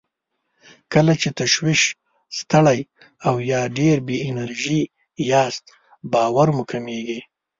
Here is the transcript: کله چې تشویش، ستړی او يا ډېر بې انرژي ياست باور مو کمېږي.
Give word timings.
کله 0.93 1.13
چې 1.21 1.29
تشویش، 1.39 1.81
ستړی 2.39 2.79
او 3.27 3.35
يا 3.51 3.61
ډېر 3.77 3.97
بې 4.07 4.17
انرژي 4.29 4.81
ياست 5.31 5.63
باور 6.13 6.47
مو 6.55 6.63
کمېږي. 6.71 7.19